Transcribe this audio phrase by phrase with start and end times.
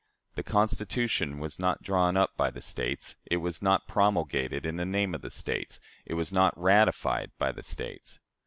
[0.33, 4.83] "The Constitution was not drawn up by the States, it was not promulgated in the
[4.83, 8.19] name of the States, it was not ratified by the States.